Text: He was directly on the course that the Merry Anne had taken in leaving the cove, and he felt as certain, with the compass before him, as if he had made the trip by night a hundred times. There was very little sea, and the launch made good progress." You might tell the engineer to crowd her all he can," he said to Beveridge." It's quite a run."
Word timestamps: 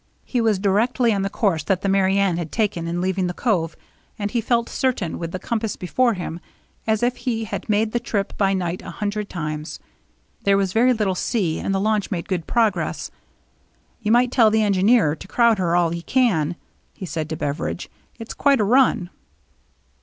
He 0.25 0.41
was 0.41 0.57
directly 0.57 1.13
on 1.13 1.21
the 1.21 1.29
course 1.29 1.61
that 1.65 1.81
the 1.83 1.87
Merry 1.87 2.17
Anne 2.17 2.37
had 2.37 2.51
taken 2.51 2.87
in 2.87 3.01
leaving 3.01 3.27
the 3.27 3.35
cove, 3.35 3.75
and 4.17 4.31
he 4.31 4.41
felt 4.41 4.67
as 4.67 4.73
certain, 4.73 5.19
with 5.19 5.31
the 5.31 5.37
compass 5.37 5.75
before 5.75 6.15
him, 6.15 6.39
as 6.87 7.03
if 7.03 7.17
he 7.17 7.43
had 7.43 7.69
made 7.69 7.91
the 7.91 7.99
trip 7.99 8.35
by 8.35 8.55
night 8.55 8.81
a 8.81 8.89
hundred 8.89 9.29
times. 9.29 9.77
There 10.43 10.57
was 10.57 10.73
very 10.73 10.91
little 10.93 11.13
sea, 11.13 11.59
and 11.59 11.71
the 11.71 11.79
launch 11.79 12.09
made 12.09 12.27
good 12.27 12.47
progress." 12.47 13.11
You 14.01 14.11
might 14.11 14.31
tell 14.31 14.49
the 14.49 14.63
engineer 14.63 15.15
to 15.15 15.27
crowd 15.27 15.59
her 15.59 15.75
all 15.75 15.91
he 15.91 16.01
can," 16.01 16.55
he 16.95 17.05
said 17.05 17.29
to 17.29 17.35
Beveridge." 17.35 17.87
It's 18.19 18.33
quite 18.33 18.59
a 18.59 18.63
run." 18.63 19.11